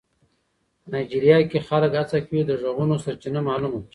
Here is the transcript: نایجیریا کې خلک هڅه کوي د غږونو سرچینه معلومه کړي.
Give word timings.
نایجیریا 0.91 1.37
کې 1.49 1.59
خلک 1.67 1.91
هڅه 1.99 2.17
کوي 2.27 2.41
د 2.45 2.51
غږونو 2.61 2.95
سرچینه 3.03 3.39
معلومه 3.47 3.79
کړي. 3.81 3.89